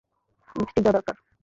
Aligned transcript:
Lipstick 0.55 0.81
দেওয়া 0.83 0.95
দরকার। 0.97 1.15